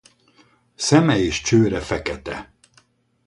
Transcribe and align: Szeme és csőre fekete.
Szeme 0.75 1.17
és 1.17 1.41
csőre 1.41 1.79
fekete. 1.79 2.53